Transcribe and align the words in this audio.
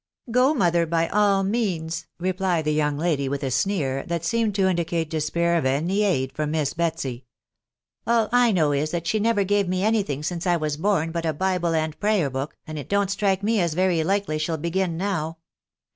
"Go, 0.31 0.55
mother, 0.55 0.87
by 0.87 1.07
all 1.09 1.43
means," 1.43 2.07
replied 2.17 2.65
the 2.65 2.73
young 2.73 2.97
lady 2.97 3.29
with 3.29 3.43
a 3.43 3.51
sneer, 3.51 4.03
that 4.07 4.25
seemed 4.25 4.55
to 4.55 4.67
indicate 4.67 5.11
despair 5.11 5.55
of 5.57 5.63
any 5.67 6.01
aid 6.03 6.33
from 6.33 6.49
Mias 6.49 6.73
Betsy." 6.73 7.27
All 8.07 8.27
I 8.31 8.51
know 8.51 8.71
is, 8.71 8.89
that 8.89 9.05
she 9.05 9.19
never 9.19 9.43
gave 9.43 9.69
me 9.69 9.83
any 9.83 10.01
thing 10.01 10.23
since 10.23 10.47
I 10.47 10.57
was 10.57 10.75
born 10.77 11.11
but 11.11 11.23
a 11.27 11.33
Bible 11.33 11.75
and 11.75 11.99
Prayer 11.99 12.31
book, 12.31 12.57
and 12.65 12.79
it 12.79 12.89
don't 12.89 13.11
strike 13.11 13.43
me 13.43 13.59
as 13.61 13.75
very 13.75 14.03
likely 14.03 14.39
she'll 14.39 14.57
begin 14.57 14.97
now. 14.97 15.37